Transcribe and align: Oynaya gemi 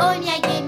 Oynaya 0.00 0.38
gemi 0.38 0.67